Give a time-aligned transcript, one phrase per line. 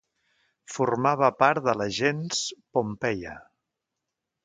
[0.75, 2.43] Formava part de la gens
[2.79, 3.39] Pompeia.